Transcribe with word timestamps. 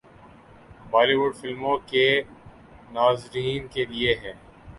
بالی 0.91 1.15
would 1.17 1.33
فلموں 1.41 1.77
کے 1.89 2.05
ناظرین 2.93 3.61
کے 3.73 3.85
لئے 3.85 4.13
ہیں 4.21 4.33